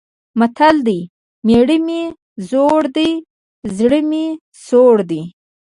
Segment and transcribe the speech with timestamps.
[0.39, 0.99] متل دی:
[1.45, 2.01] مېړه مې
[2.49, 3.11] زوړ دی،
[3.77, 4.25] زړه مې
[4.65, 5.21] سوړ دی.